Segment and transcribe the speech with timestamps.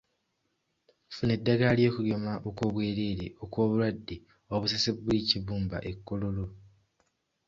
[1.13, 4.15] Funa eddagala ly'okugema okwoberere okw'obulwadde
[4.53, 6.45] obusesebbula ekibumba e Kololo.